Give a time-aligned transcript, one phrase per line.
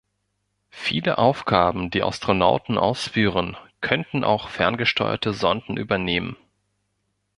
[0.71, 6.37] Viele Aufgaben, die Astronauten ausführen, könnten auch ferngesteuerte Sonden übernehmen.